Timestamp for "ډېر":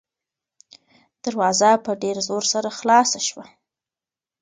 2.03-2.17